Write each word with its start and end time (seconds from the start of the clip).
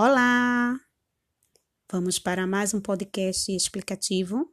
Olá! 0.00 0.78
Vamos 1.90 2.20
para 2.20 2.46
mais 2.46 2.72
um 2.72 2.80
podcast 2.80 3.50
explicativo 3.50 4.48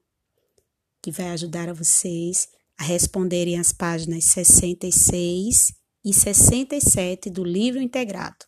que 1.03 1.11
vai 1.11 1.29
ajudar 1.29 1.69
a 1.69 1.73
vocês 1.73 2.49
a 2.75 2.83
responderem 2.83 3.59
as 3.59 3.71
páginas 3.71 4.23
66 4.23 5.71
e 6.03 6.11
67 6.11 7.29
do 7.29 7.43
livro 7.43 7.79
integrado. 7.79 8.43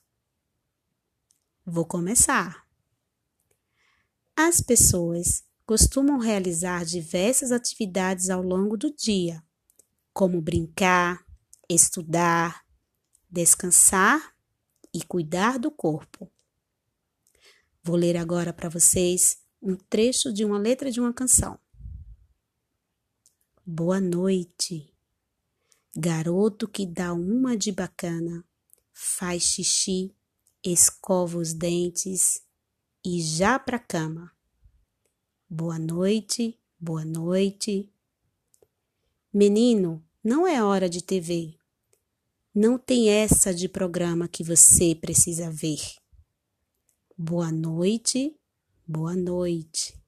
Vou 1.64 1.86
começar. 1.86 2.66
As 4.36 4.60
pessoas 4.60 5.44
costumam 5.68 6.18
realizar 6.18 6.84
diversas 6.84 7.52
atividades 7.52 8.32
ao 8.32 8.42
longo 8.42 8.76
do 8.76 8.92
dia, 8.92 9.44
como 10.12 10.42
brincar, 10.42 11.24
estudar, 11.70 12.66
descansar 13.30 14.34
e 14.92 15.04
cuidar 15.04 15.60
do 15.60 15.70
corpo. 15.70 16.28
Vou 17.88 17.96
ler 17.96 18.18
agora 18.18 18.52
para 18.52 18.68
vocês 18.68 19.38
um 19.62 19.74
trecho 19.74 20.34
de 20.34 20.44
uma 20.44 20.60
letra 20.60 20.92
de 20.92 21.00
uma 21.00 21.14
canção. 21.14 21.58
Boa 23.66 24.02
noite, 24.02 24.94
garoto 25.96 26.68
que 26.68 26.86
dá 26.86 27.14
uma 27.14 27.56
de 27.56 27.72
bacana, 27.72 28.44
faz 28.92 29.44
xixi, 29.44 30.14
escova 30.62 31.38
os 31.38 31.54
dentes 31.54 32.42
e 33.06 33.22
já 33.22 33.58
pra 33.58 33.80
cama. 33.80 34.34
Boa 35.50 35.80
noite, 35.80 36.60
boa 36.78 37.06
noite. 37.06 37.90
Menino, 39.34 40.04
não 40.22 40.46
é 40.46 40.62
hora 40.62 40.90
de 40.90 41.02
TV. 41.02 41.58
Não 42.54 42.78
tem 42.78 43.08
essa 43.08 43.54
de 43.54 43.70
programa 43.70 44.28
que 44.28 44.44
você 44.44 44.94
precisa 44.94 45.50
ver. 45.50 45.80
Boa 47.20 47.52
noite, 47.52 48.38
boa 48.86 49.16
noite. 49.16 50.00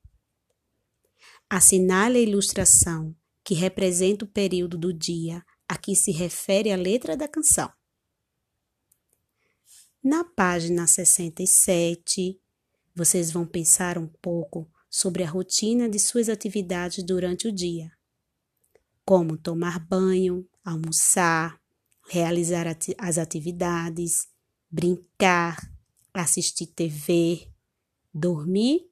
Assinale 1.50 2.20
a 2.20 2.22
ilustração 2.22 3.16
que 3.44 3.56
representa 3.56 4.26
o 4.26 4.28
período 4.28 4.78
do 4.78 4.94
dia 4.94 5.44
a 5.68 5.76
que 5.76 5.96
se 5.96 6.12
refere 6.12 6.72
a 6.72 6.76
letra 6.76 7.18
da 7.18 7.28
canção. 7.28 7.74
Na 10.04 10.24
página 10.24 10.86
67, 10.86 12.40
vocês 12.94 13.32
vão 13.32 13.44
pensar 13.44 13.98
um 13.98 14.08
pouco 14.08 14.70
sobre 14.88 15.24
a 15.24 15.30
rotina 15.32 15.90
de 15.90 15.98
suas 15.98 16.30
atividades 16.30 17.04
durante 17.04 17.48
o 17.48 17.52
dia, 17.52 17.92
como 19.04 19.36
tomar 19.36 19.80
banho, 19.80 20.48
almoçar, 20.64 21.60
realizar 22.08 22.68
as 23.00 23.18
atividades, 23.18 24.28
brincar, 24.70 25.58
assistir 26.14 26.68
TV, 26.68 27.52
dormir 28.14 28.90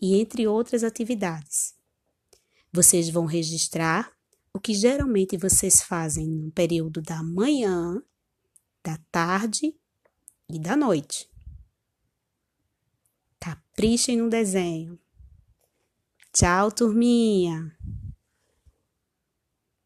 e 0.00 0.16
entre 0.16 0.46
outras 0.46 0.84
atividades. 0.84 1.74
Vocês 2.72 3.08
vão 3.08 3.24
registrar 3.24 4.12
o 4.52 4.60
que 4.60 4.74
geralmente 4.74 5.36
vocês 5.36 5.82
fazem 5.82 6.28
no 6.28 6.50
período 6.52 7.02
da 7.02 7.22
manhã, 7.22 8.02
da 8.84 8.98
tarde 9.10 9.74
e 10.48 10.58
da 10.58 10.76
noite. 10.76 11.28
Caprichem 13.40 14.16
no 14.16 14.28
desenho. 14.28 14.98
Tchau, 16.32 16.70
turminha! 16.70 17.76